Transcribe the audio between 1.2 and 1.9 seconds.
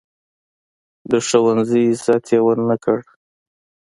ښوونځي